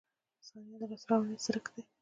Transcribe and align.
•ثانیه 0.47 0.77
د 0.81 0.83
لاسته 0.89 1.09
راوړنې 1.11 1.37
څرک 1.45 1.63
دی. 1.73 1.81